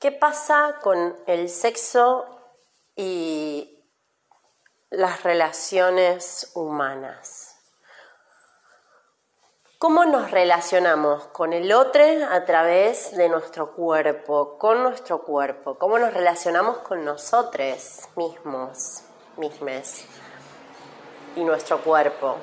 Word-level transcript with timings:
¿Qué 0.00 0.12
pasa 0.12 0.78
con 0.80 1.16
el 1.26 1.48
sexo 1.48 2.24
y 2.94 3.84
las 4.90 5.24
relaciones 5.24 6.52
humanas? 6.54 7.56
¿Cómo 9.80 10.04
nos 10.04 10.30
relacionamos 10.30 11.26
con 11.28 11.52
el 11.52 11.72
otro 11.72 12.04
a 12.30 12.44
través 12.44 13.16
de 13.16 13.28
nuestro 13.28 13.72
cuerpo, 13.72 14.56
con 14.56 14.84
nuestro 14.84 15.22
cuerpo? 15.22 15.76
¿Cómo 15.78 15.98
nos 15.98 16.14
relacionamos 16.14 16.78
con 16.78 17.04
nosotros 17.04 18.02
mismos, 18.14 19.02
mismes 19.36 20.04
y 21.34 21.42
nuestro 21.42 21.82
cuerpo? 21.82 22.36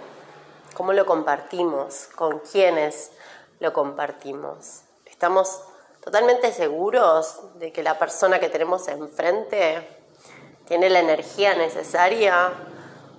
¿Cómo 0.73 0.91
lo 0.91 1.05
compartimos? 1.05 2.07
¿Con 2.17 2.39
quiénes 2.39 3.13
lo 3.61 3.71
compartimos? 3.71 4.81
¿Estamos 5.05 5.61
totalmente 6.05 6.53
seguros 6.53 7.57
de 7.57 7.73
que 7.73 7.81
la 7.81 7.97
persona 7.97 8.39
que 8.39 8.47
tenemos 8.47 8.87
enfrente 8.87 9.89
tiene 10.67 10.87
la 10.91 10.99
energía 10.99 11.55
necesaria 11.55 12.53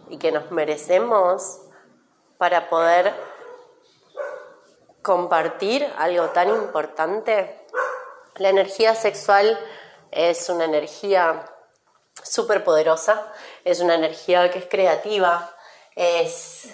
y 0.08 0.18
que 0.18 0.30
nos 0.30 0.52
merecemos 0.52 1.62
para 2.38 2.70
poder 2.70 3.12
compartir 5.02 5.92
algo 5.98 6.26
tan 6.28 6.48
importante. 6.48 7.66
La 8.36 8.50
energía 8.50 8.94
sexual 8.94 9.58
es 10.12 10.48
una 10.48 10.64
energía 10.64 11.44
súper 12.22 12.62
poderosa, 12.62 13.32
es 13.64 13.80
una 13.80 13.96
energía 13.96 14.48
que 14.52 14.60
es 14.60 14.66
creativa, 14.66 15.52
es 15.96 16.68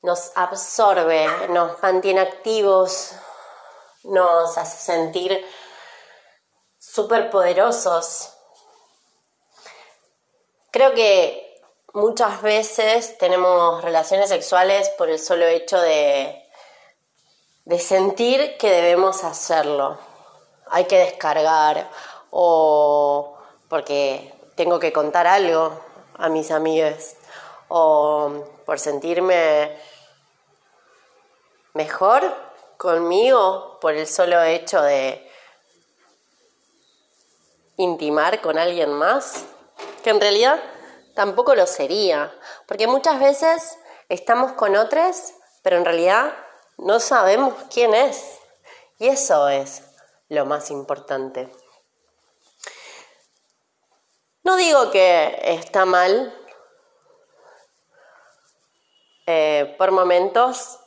nos 0.00 0.32
absorbe, 0.36 1.26
nos 1.50 1.82
mantiene 1.82 2.20
activos, 2.20 3.14
nos 4.04 4.56
hace 4.58 4.76
sentir 4.76 5.44
súper 6.78 7.30
poderosos. 7.30 8.32
Creo 10.70 10.94
que 10.94 11.60
muchas 11.92 12.42
veces 12.42 13.18
tenemos 13.18 13.82
relaciones 13.82 14.28
sexuales 14.28 14.88
por 14.90 15.08
el 15.08 15.18
solo 15.18 15.46
hecho 15.46 15.80
de, 15.80 16.44
de 17.64 17.78
sentir 17.78 18.56
que 18.56 18.70
debemos 18.70 19.24
hacerlo. 19.24 19.98
Hay 20.70 20.84
que 20.84 20.98
descargar 20.98 21.90
o 22.30 23.36
porque 23.68 24.32
tengo 24.54 24.78
que 24.78 24.92
contar 24.92 25.26
algo 25.26 25.78
a 26.14 26.28
mis 26.28 26.50
amigos 26.50 27.14
o 27.68 28.44
por 28.64 28.78
sentirme 28.78 29.76
mejor 31.74 32.49
conmigo 32.80 33.78
por 33.78 33.92
el 33.92 34.06
solo 34.06 34.42
hecho 34.42 34.80
de 34.80 35.30
intimar 37.76 38.40
con 38.40 38.56
alguien 38.56 38.90
más, 38.90 39.44
que 40.02 40.08
en 40.08 40.18
realidad 40.18 40.58
tampoco 41.14 41.54
lo 41.54 41.66
sería, 41.66 42.34
porque 42.66 42.86
muchas 42.86 43.20
veces 43.20 43.78
estamos 44.08 44.52
con 44.52 44.76
otros, 44.76 45.34
pero 45.62 45.76
en 45.76 45.84
realidad 45.84 46.32
no 46.78 47.00
sabemos 47.00 47.52
quién 47.70 47.92
es, 47.92 48.38
y 48.98 49.08
eso 49.08 49.50
es 49.50 49.82
lo 50.30 50.46
más 50.46 50.70
importante. 50.70 51.52
No 54.42 54.56
digo 54.56 54.90
que 54.90 55.38
está 55.44 55.84
mal 55.84 56.34
eh, 59.26 59.74
por 59.76 59.90
momentos 59.90 60.78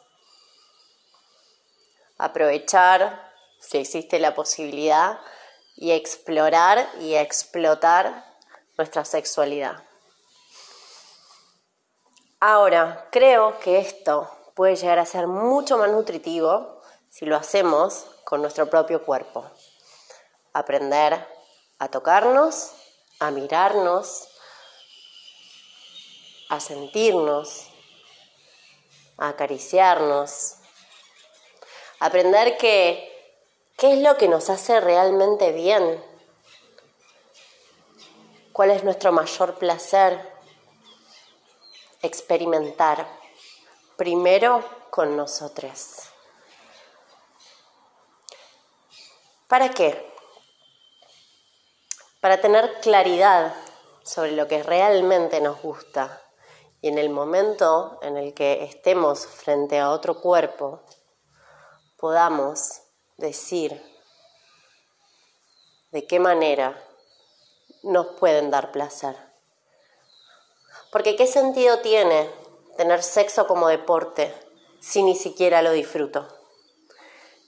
aprovechar, 2.24 3.34
si 3.60 3.80
existe 3.80 4.18
la 4.18 4.34
posibilidad, 4.34 5.20
y 5.76 5.92
explorar 5.92 6.88
y 7.02 7.16
explotar 7.16 8.24
nuestra 8.78 9.04
sexualidad. 9.04 9.84
Ahora, 12.40 13.08
creo 13.12 13.60
que 13.60 13.80
esto 13.80 14.30
puede 14.56 14.78
llegar 14.78 15.00
a 15.00 15.06
ser 15.06 15.28
mucho 15.28 15.78
más 15.78 15.90
nutritivo 15.90 16.82
si 17.10 17.26
lo 17.26 17.36
hacemos 17.36 18.06
con 18.24 18.42
nuestro 18.42 18.70
propio 18.70 19.04
cuerpo. 19.04 19.50
Aprender 20.54 21.28
a 21.80 21.88
tocarnos, 21.90 22.72
a 23.20 23.32
mirarnos, 23.32 24.30
a 26.50 26.60
sentirnos, 26.60 27.68
a 29.18 29.30
acariciarnos, 29.30 30.58
Aprender 32.04 32.58
que, 32.58 33.40
qué 33.78 33.94
es 33.94 34.00
lo 34.00 34.18
que 34.18 34.28
nos 34.28 34.50
hace 34.50 34.82
realmente 34.82 35.54
bien. 35.54 36.04
¿Cuál 38.52 38.72
es 38.72 38.84
nuestro 38.84 39.14
mayor 39.14 39.56
placer? 39.56 40.20
Experimentar. 42.02 43.08
Primero 43.96 44.66
con 44.90 45.16
nosotros. 45.16 46.00
¿Para 49.48 49.70
qué? 49.70 50.14
Para 52.20 52.42
tener 52.42 52.82
claridad 52.82 53.56
sobre 54.04 54.34
lo 54.34 54.50
que 54.50 54.62
realmente 54.62 55.40
nos 55.40 55.62
gusta 55.62 56.22
y 56.82 56.90
en 56.90 56.98
el 56.98 57.10
momento 57.10 57.98
en 58.02 58.18
el 58.18 58.34
que 58.34 58.66
estemos 58.66 59.26
frente 59.26 59.80
a 59.80 59.90
otro 59.90 60.20
cuerpo, 60.20 60.82
podamos 62.04 62.82
decir 63.16 63.82
de 65.92 66.06
qué 66.06 66.20
manera 66.20 66.78
nos 67.82 68.08
pueden 68.20 68.52
dar 68.52 68.74
placer. 68.74 69.16
Porque 70.92 71.16
¿qué 71.16 71.28
sentido 71.28 71.80
tiene 71.80 72.30
tener 72.76 73.02
sexo 73.02 73.48
como 73.48 73.70
deporte 73.70 74.36
si 74.82 75.02
ni 75.02 75.16
siquiera 75.16 75.62
lo 75.62 75.72
disfruto? 75.72 76.28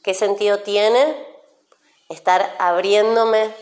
¿Qué 0.01 0.13
sentido 0.13 0.61
tiene 0.61 1.27
estar 2.07 2.55
abriéndome 2.57 3.53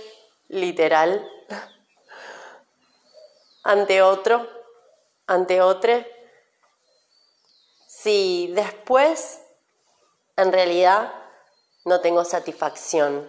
literal 0.48 1.28
ante 3.64 4.04
otro, 4.04 4.48
ante 5.26 5.60
otro, 5.60 6.06
si 7.88 8.52
después 8.54 9.43
en 10.36 10.52
realidad 10.52 11.14
no 11.86 12.02
tengo 12.02 12.24
satisfacción, 12.24 13.28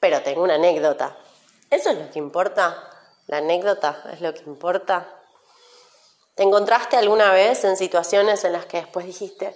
pero 0.00 0.22
tengo 0.22 0.42
una 0.42 0.54
anécdota. 0.54 1.16
¿Eso 1.70 1.90
es 1.90 1.98
lo 1.98 2.10
que 2.10 2.18
importa? 2.18 2.90
¿La 3.26 3.38
anécdota 3.38 4.02
es 4.12 4.20
lo 4.20 4.34
que 4.34 4.42
importa? 4.42 5.08
¿Te 6.34 6.42
encontraste 6.42 6.96
alguna 6.96 7.32
vez 7.32 7.64
en 7.64 7.76
situaciones 7.76 8.44
en 8.44 8.52
las 8.52 8.66
que 8.66 8.78
después 8.78 9.06
dijiste, 9.06 9.54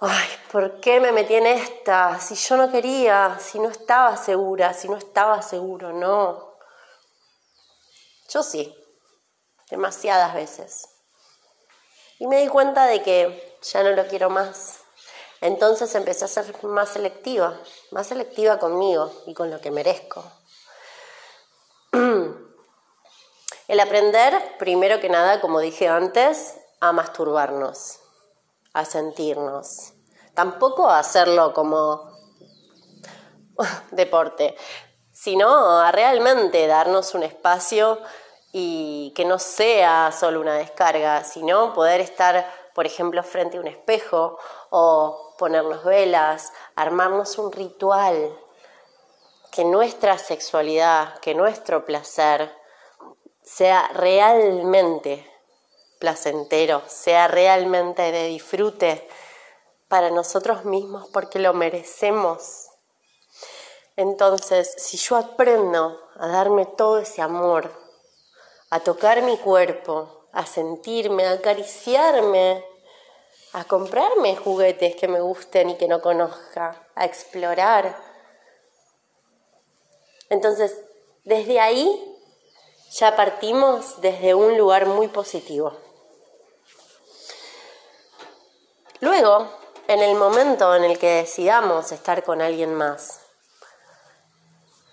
ay, 0.00 0.28
¿por 0.52 0.80
qué 0.80 1.00
me 1.00 1.12
metí 1.12 1.34
en 1.34 1.46
esta? 1.46 2.20
Si 2.20 2.34
yo 2.34 2.56
no 2.56 2.70
quería, 2.70 3.38
si 3.40 3.58
no 3.58 3.68
estaba 3.68 4.16
segura, 4.16 4.72
si 4.74 4.88
no 4.88 4.96
estaba 4.96 5.42
seguro, 5.42 5.92
no. 5.92 6.54
Yo 8.28 8.42
sí, 8.42 8.74
demasiadas 9.70 10.34
veces. 10.34 10.88
Y 12.18 12.26
me 12.26 12.40
di 12.42 12.48
cuenta 12.48 12.86
de 12.86 13.02
que 13.02 13.58
ya 13.62 13.82
no 13.82 13.90
lo 13.90 14.06
quiero 14.06 14.30
más. 14.30 14.79
Entonces 15.40 15.94
empecé 15.94 16.26
a 16.26 16.28
ser 16.28 16.54
más 16.64 16.90
selectiva, 16.90 17.58
más 17.90 18.06
selectiva 18.06 18.58
conmigo 18.58 19.10
y 19.26 19.34
con 19.34 19.50
lo 19.50 19.60
que 19.60 19.70
merezco. 19.70 20.22
El 23.68 23.80
aprender, 23.80 24.56
primero 24.58 25.00
que 25.00 25.08
nada, 25.08 25.40
como 25.40 25.60
dije 25.60 25.88
antes, 25.88 26.56
a 26.80 26.92
masturbarnos, 26.92 28.00
a 28.72 28.84
sentirnos. 28.84 29.94
Tampoco 30.34 30.90
a 30.90 30.98
hacerlo 30.98 31.54
como 31.54 32.10
deporte, 33.92 34.56
sino 35.12 35.80
a 35.80 35.92
realmente 35.92 36.66
darnos 36.66 37.14
un 37.14 37.22
espacio 37.22 37.98
y 38.52 39.12
que 39.14 39.24
no 39.24 39.38
sea 39.38 40.12
solo 40.12 40.40
una 40.40 40.54
descarga, 40.54 41.24
sino 41.24 41.72
poder 41.72 42.00
estar, 42.00 42.50
por 42.74 42.86
ejemplo, 42.86 43.22
frente 43.22 43.56
a 43.56 43.60
un 43.60 43.68
espejo 43.68 44.38
o 44.70 45.29
ponernos 45.40 45.82
velas, 45.84 46.52
armarnos 46.76 47.38
un 47.38 47.50
ritual, 47.50 48.38
que 49.50 49.64
nuestra 49.64 50.18
sexualidad, 50.18 51.18
que 51.20 51.34
nuestro 51.34 51.86
placer 51.86 52.54
sea 53.42 53.88
realmente 53.94 55.26
placentero, 55.98 56.82
sea 56.88 57.26
realmente 57.26 58.12
de 58.12 58.26
disfrute 58.26 59.08
para 59.88 60.10
nosotros 60.10 60.66
mismos 60.66 61.08
porque 61.10 61.38
lo 61.38 61.54
merecemos. 61.54 62.68
Entonces, 63.96 64.74
si 64.76 64.98
yo 64.98 65.16
aprendo 65.16 66.02
a 66.18 66.28
darme 66.28 66.66
todo 66.66 66.98
ese 66.98 67.22
amor, 67.22 67.72
a 68.68 68.80
tocar 68.80 69.22
mi 69.22 69.38
cuerpo, 69.38 70.26
a 70.32 70.44
sentirme, 70.44 71.26
a 71.26 71.32
acariciarme, 71.32 72.62
a 73.52 73.64
comprarme 73.64 74.36
juguetes 74.36 74.94
que 74.96 75.08
me 75.08 75.20
gusten 75.20 75.70
y 75.70 75.76
que 75.76 75.88
no 75.88 76.00
conozca, 76.00 76.86
a 76.94 77.04
explorar, 77.04 78.10
Entonces, 80.28 80.78
desde 81.24 81.58
ahí 81.58 82.16
ya 82.92 83.16
partimos 83.16 84.00
desde 84.00 84.32
un 84.34 84.56
lugar 84.56 84.86
muy 84.86 85.08
positivo. 85.08 85.76
Luego, 89.00 89.48
en 89.88 89.98
el 89.98 90.14
momento 90.14 90.72
en 90.76 90.84
el 90.84 91.00
que 91.00 91.14
decidamos 91.16 91.90
estar 91.90 92.22
con 92.22 92.40
alguien 92.40 92.74
más, 92.74 93.22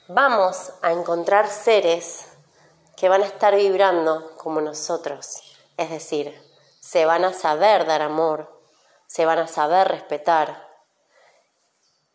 vamos 0.07 0.71
a 0.81 0.91
encontrar 0.91 1.49
seres 1.49 2.25
que 2.95 3.09
van 3.09 3.21
a 3.21 3.27
estar 3.27 3.55
vibrando 3.55 4.35
como 4.37 4.59
nosotros, 4.59 5.43
es 5.77 5.89
decir, 5.91 6.46
se 6.87 7.05
van 7.05 7.25
a 7.25 7.33
saber 7.33 7.85
dar 7.85 8.01
amor, 8.01 8.61
se 9.07 9.25
van 9.25 9.39
a 9.39 9.47
saber 9.47 9.89
respetar, 9.89 10.69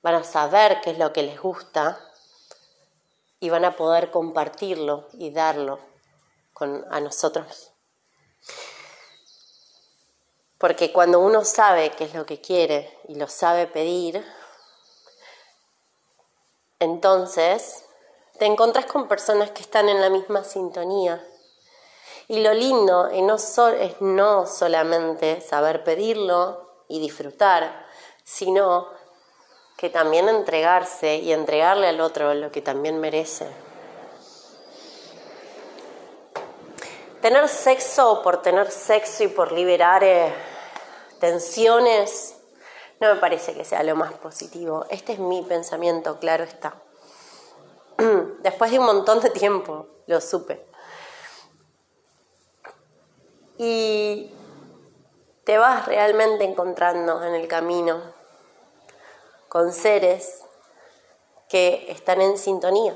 van 0.00 0.14
a 0.14 0.24
saber 0.24 0.80
qué 0.80 0.92
es 0.92 0.98
lo 0.98 1.12
que 1.12 1.22
les 1.22 1.38
gusta 1.38 2.00
y 3.38 3.50
van 3.50 3.66
a 3.66 3.76
poder 3.76 4.10
compartirlo 4.10 5.08
y 5.12 5.30
darlo 5.30 5.78
con, 6.54 6.86
a 6.90 7.00
nosotros. 7.00 7.72
Porque 10.56 10.90
cuando 10.90 11.20
uno 11.20 11.44
sabe 11.44 11.90
qué 11.90 12.04
es 12.04 12.14
lo 12.14 12.24
que 12.24 12.40
quiere 12.40 12.98
y 13.08 13.16
lo 13.16 13.28
sabe 13.28 13.66
pedir, 13.66 14.24
entonces 16.78 17.84
te 18.38 18.46
encontrás 18.46 18.86
con 18.86 19.06
personas 19.06 19.50
que 19.50 19.60
están 19.60 19.90
en 19.90 20.00
la 20.00 20.08
misma 20.08 20.44
sintonía. 20.44 21.22
Y 22.28 22.40
lo 22.40 22.54
lindo 22.54 23.08
es 23.08 24.00
no, 24.00 24.46
solamente 24.46 25.40
saber 25.40 25.84
pedirlo 25.84 26.84
y 26.88 27.00
disfrutar, 27.00 27.86
sino 28.24 28.88
que 29.76 29.90
también 29.90 30.28
entregarse 30.28 31.16
y 31.16 31.32
entregarle 31.32 31.88
al 31.88 32.00
otro 32.00 32.34
lo 32.34 32.52
que 32.52 32.62
también 32.62 33.00
merece. 33.00 33.48
Tener 37.20 37.48
sexo 37.48 38.22
por 38.22 38.42
tener 38.42 38.70
sexo 38.70 39.24
y 39.24 39.28
por 39.28 39.52
liberar 39.52 40.02
eh, 40.02 40.32
tensiones 41.20 42.36
no 43.02 43.12
me 43.12 43.20
parece 43.20 43.52
que 43.52 43.64
sea 43.64 43.82
lo 43.82 43.96
más 43.96 44.12
positivo. 44.12 44.86
Este 44.88 45.14
es 45.14 45.18
mi 45.18 45.42
pensamiento, 45.42 46.20
claro 46.20 46.44
está. 46.44 46.76
Después 48.42 48.70
de 48.70 48.78
un 48.78 48.86
montón 48.86 49.20
de 49.20 49.30
tiempo 49.30 49.88
lo 50.06 50.20
supe. 50.20 50.64
Y 53.64 54.28
te 55.44 55.56
vas 55.56 55.86
realmente 55.86 56.42
encontrando 56.42 57.22
en 57.22 57.36
el 57.36 57.46
camino 57.46 58.12
con 59.48 59.72
seres 59.72 60.40
que 61.48 61.84
están 61.88 62.20
en 62.20 62.38
sintonía 62.38 62.92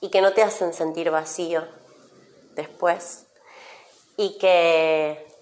y 0.00 0.08
que 0.08 0.22
no 0.22 0.32
te 0.32 0.42
hacen 0.42 0.72
sentir 0.72 1.10
vacío 1.10 1.68
después 2.54 3.26
y 4.16 4.38
que 4.38 5.36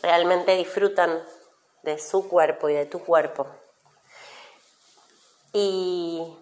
realmente 0.00 0.54
disfrutan 0.54 1.20
de 1.82 1.98
su 1.98 2.28
cuerpo 2.28 2.68
y 2.68 2.74
de 2.74 2.86
tu 2.86 3.04
cuerpo. 3.04 3.48
Y 5.52 6.32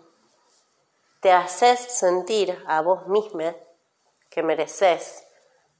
te 1.21 1.33
haces 1.33 1.81
sentir 1.81 2.63
a 2.67 2.83
vos 2.83 3.07
misma 3.07 3.57
que 4.29 4.43
mereces 4.43 5.25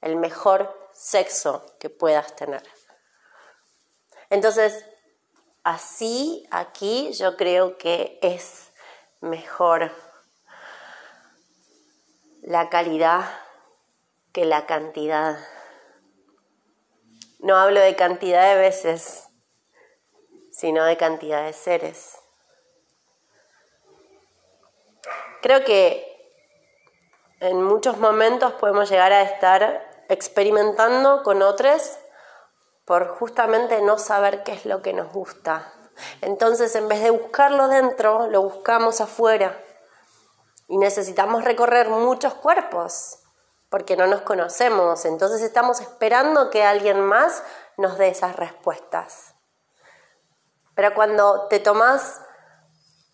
el 0.01 0.17
mejor 0.17 0.91
sexo 0.93 1.77
que 1.79 1.91
puedas 1.91 2.35
tener. 2.37 2.63
Entonces, 4.31 4.85
Así, 5.63 6.49
aquí 6.51 7.13
yo 7.13 7.37
creo 7.37 7.77
que 7.77 8.19
es 8.23 8.73
mejor 9.21 9.93
la 12.41 12.71
calidad 12.71 13.31
que 14.33 14.47
la 14.47 14.65
cantidad. 14.65 15.39
No 17.41 17.57
hablo 17.57 17.81
de 17.81 17.95
cantidad 17.95 18.55
de 18.55 18.59
veces, 18.59 19.29
sino 20.51 20.85
de 20.85 20.97
cantidad 20.97 21.45
de 21.45 21.53
seres. 21.53 22.17
Creo 25.43 25.63
que 25.63 26.07
en 27.41 27.63
muchos 27.63 27.99
momentos 27.99 28.55
podemos 28.55 28.91
llegar 28.91 29.13
a 29.13 29.23
estar 29.23 29.90
experimentando 30.11 31.23
con 31.23 31.41
otros 31.41 31.97
por 32.85 33.09
justamente 33.09 33.81
no 33.81 33.99
saber 33.99 34.43
qué 34.43 34.53
es 34.53 34.67
lo 34.67 34.83
que 34.83 34.93
nos 34.93 35.13
gusta. 35.13 35.73
Entonces, 36.21 36.75
en 36.75 36.89
vez 36.89 37.03
de 37.03 37.11
buscarlo 37.11 37.69
dentro, 37.69 38.27
lo 38.27 38.43
buscamos 38.43 39.01
afuera. 39.01 39.63
Y 40.67 40.79
necesitamos 40.79 41.45
recorrer 41.45 41.89
muchos 41.89 42.35
cuerpos, 42.35 43.21
porque 43.69 43.97
no 43.97 44.07
nos 44.07 44.23
conocemos. 44.23 45.05
Entonces 45.05 45.43
estamos 45.43 45.81
esperando 45.81 46.51
que 46.51 46.65
alguien 46.65 47.01
más 47.01 47.43
nos 47.77 47.97
dé 47.97 48.09
esas 48.09 48.35
respuestas. 48.37 49.35
Pero 50.75 50.95
cuando 50.95 51.47
te 51.49 51.61
tomas 51.61 52.21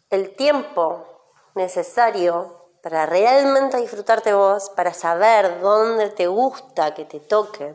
el 0.09 0.35
tiempo 0.35 1.07
necesario 1.55 2.56
para 2.87 3.05
realmente 3.05 3.79
disfrutarte 3.79 4.33
vos, 4.33 4.71
para 4.71 4.95
saber 4.95 5.61
dónde 5.61 6.09
te 6.11 6.29
gusta 6.29 6.95
que 6.95 7.05
te 7.05 7.19
toquen, 7.19 7.75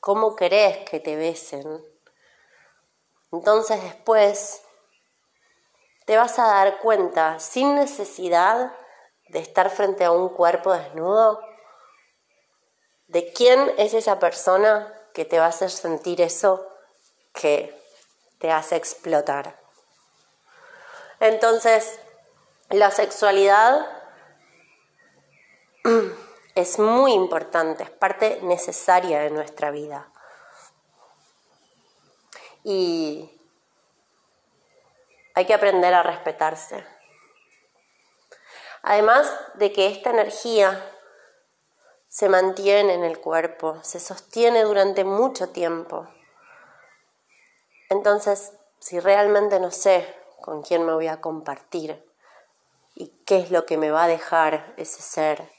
cómo 0.00 0.34
querés 0.34 0.78
que 0.88 0.98
te 0.98 1.14
besen. 1.14 1.84
Entonces 3.32 3.82
después 3.82 4.62
te 6.06 6.16
vas 6.16 6.38
a 6.38 6.46
dar 6.46 6.78
cuenta, 6.78 7.38
sin 7.38 7.74
necesidad 7.74 8.72
de 9.28 9.40
estar 9.40 9.68
frente 9.68 10.06
a 10.06 10.10
un 10.10 10.30
cuerpo 10.30 10.72
desnudo, 10.72 11.38
de 13.08 13.34
quién 13.34 13.74
es 13.76 13.92
esa 13.92 14.18
persona 14.18 14.90
que 15.12 15.26
te 15.26 15.38
va 15.38 15.44
a 15.44 15.48
hacer 15.48 15.70
sentir 15.70 16.22
eso 16.22 16.66
que 17.34 17.78
te 18.38 18.50
hace 18.50 18.76
explotar. 18.76 19.60
Entonces, 21.20 21.98
la 22.70 22.90
sexualidad 22.90 23.95
es 26.54 26.78
muy 26.78 27.12
importante, 27.12 27.84
es 27.84 27.90
parte 27.90 28.40
necesaria 28.42 29.20
de 29.20 29.30
nuestra 29.30 29.70
vida. 29.70 30.10
Y 32.64 33.30
hay 35.34 35.44
que 35.44 35.54
aprender 35.54 35.94
a 35.94 36.02
respetarse. 36.02 36.84
Además 38.82 39.30
de 39.54 39.72
que 39.72 39.86
esta 39.86 40.10
energía 40.10 40.92
se 42.08 42.28
mantiene 42.28 42.94
en 42.94 43.04
el 43.04 43.20
cuerpo, 43.20 43.78
se 43.82 44.00
sostiene 44.00 44.62
durante 44.62 45.04
mucho 45.04 45.50
tiempo. 45.50 46.08
Entonces, 47.90 48.52
si 48.78 48.98
realmente 48.98 49.60
no 49.60 49.70
sé 49.70 50.06
con 50.40 50.62
quién 50.62 50.86
me 50.86 50.94
voy 50.94 51.08
a 51.08 51.20
compartir 51.20 52.04
y 52.94 53.08
qué 53.26 53.38
es 53.38 53.50
lo 53.50 53.66
que 53.66 53.76
me 53.76 53.90
va 53.90 54.04
a 54.04 54.08
dejar 54.08 54.72
ese 54.76 55.02
ser, 55.02 55.55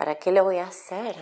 ¿Para 0.00 0.14
qué 0.14 0.32
lo 0.32 0.44
voy 0.44 0.56
a 0.56 0.64
hacer? 0.66 1.14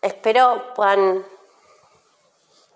Espero 0.00 0.72
puedan 0.76 1.26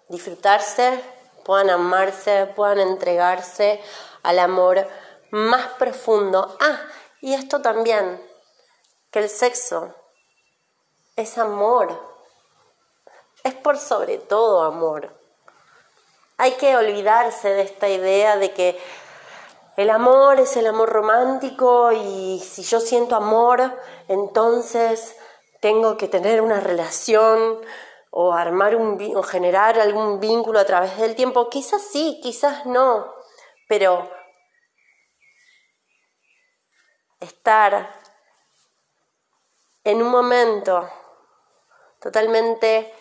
disfrutarse, 0.08 1.00
puedan 1.44 1.70
amarse, 1.70 2.46
puedan 2.56 2.80
entregarse 2.80 3.80
al 4.24 4.40
amor 4.40 4.84
más 5.30 5.68
profundo. 5.74 6.56
Ah, 6.58 6.80
y 7.20 7.34
esto 7.34 7.62
también, 7.62 8.20
que 9.12 9.20
el 9.20 9.28
sexo 9.28 9.94
es 11.14 11.38
amor, 11.38 11.96
es 13.44 13.54
por 13.54 13.78
sobre 13.78 14.18
todo 14.18 14.64
amor. 14.64 15.16
Hay 16.36 16.54
que 16.54 16.76
olvidarse 16.76 17.50
de 17.50 17.62
esta 17.62 17.88
idea 17.88 18.36
de 18.38 18.52
que 18.52 18.80
el 19.80 19.88
amor 19.88 20.38
es 20.38 20.58
el 20.58 20.66
amor 20.66 20.90
romántico 20.90 21.90
y 21.90 22.38
si 22.40 22.62
yo 22.62 22.80
siento 22.80 23.16
amor, 23.16 23.80
entonces 24.08 25.16
tengo 25.60 25.96
que 25.96 26.06
tener 26.06 26.42
una 26.42 26.60
relación 26.60 27.58
o 28.10 28.34
armar 28.34 28.76
un 28.76 29.00
o 29.16 29.22
generar 29.22 29.80
algún 29.80 30.20
vínculo 30.20 30.58
a 30.58 30.66
través 30.66 30.98
del 30.98 31.14
tiempo. 31.16 31.48
Quizás 31.48 31.80
sí, 31.80 32.20
quizás 32.22 32.66
no, 32.66 33.10
pero 33.70 34.06
estar 37.18 37.90
en 39.84 40.02
un 40.02 40.10
momento 40.10 40.90
totalmente 42.02 42.92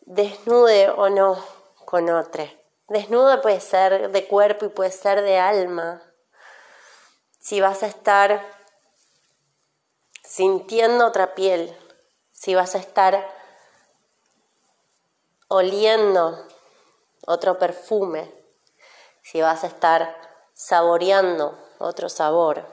desnude 0.00 0.88
o 0.88 1.10
no 1.10 1.44
con 1.84 2.08
otro 2.08 2.67
Desnudo 2.88 3.42
puede 3.42 3.60
ser 3.60 4.10
de 4.10 4.26
cuerpo 4.26 4.64
y 4.64 4.70
puede 4.70 4.90
ser 4.90 5.20
de 5.20 5.38
alma. 5.38 6.02
Si 7.38 7.60
vas 7.60 7.82
a 7.82 7.86
estar 7.86 8.42
sintiendo 10.24 11.06
otra 11.06 11.34
piel, 11.34 11.76
si 12.32 12.54
vas 12.54 12.74
a 12.74 12.78
estar 12.78 13.28
oliendo 15.48 16.46
otro 17.26 17.58
perfume, 17.58 18.32
si 19.22 19.42
vas 19.42 19.64
a 19.64 19.66
estar 19.66 20.16
saboreando 20.54 21.58
otro 21.78 22.08
sabor, 22.08 22.64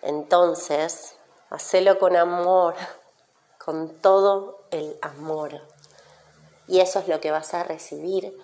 entonces 0.00 1.18
hacelo 1.50 1.98
con 1.98 2.16
amor, 2.16 2.74
con 3.58 4.00
todo 4.00 4.66
el 4.70 4.98
amor. 5.02 5.60
Y 6.68 6.80
eso 6.80 6.98
es 7.00 7.08
lo 7.08 7.20
que 7.20 7.30
vas 7.30 7.54
a 7.54 7.62
recibir. 7.62 8.36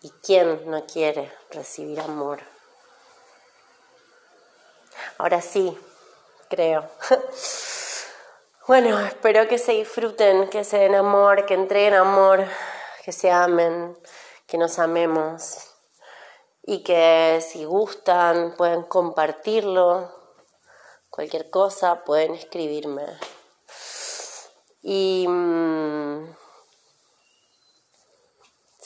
¿Y 0.00 0.10
quién 0.22 0.70
no 0.70 0.86
quiere 0.86 1.32
recibir 1.50 2.00
amor? 2.00 2.40
Ahora 5.18 5.40
sí, 5.40 5.76
creo. 6.48 6.88
Bueno, 8.66 8.98
espero 8.98 9.46
que 9.46 9.58
se 9.58 9.72
disfruten, 9.72 10.48
que 10.48 10.64
se 10.64 10.78
den 10.78 10.94
amor, 10.94 11.44
que 11.44 11.52
entreguen 11.52 11.92
amor, 11.92 12.46
que 13.04 13.12
se 13.12 13.30
amen, 13.30 13.94
que 14.46 14.56
nos 14.56 14.78
amemos 14.78 15.74
y 16.62 16.82
que 16.82 17.44
si 17.46 17.66
gustan 17.66 18.54
pueden 18.56 18.84
compartirlo, 18.84 20.10
cualquier 21.10 21.50
cosa 21.50 22.04
pueden 22.04 22.34
escribirme. 22.34 23.04
Y 24.80 25.26
mm, 25.28 26.34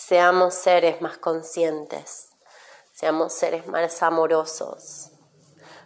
seamos 0.09 0.55
seres 0.55 1.03
más 1.03 1.19
conscientes, 1.19 2.31
seamos 2.95 3.31
seres 3.35 3.67
más 3.67 4.03
amorosos, 4.03 5.11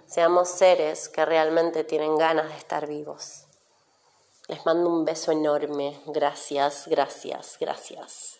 seamos 0.06 0.48
seres 0.48 1.08
que 1.08 1.24
realmente 1.24 1.82
tienen 1.82 2.16
ganas 2.16 2.48
de 2.48 2.56
estar 2.56 2.86
vivos. 2.86 3.46
Les 4.46 4.64
mando 4.64 4.88
un 4.90 5.04
beso 5.04 5.32
enorme. 5.32 6.00
Gracias, 6.06 6.86
gracias, 6.86 7.56
gracias. 7.58 8.38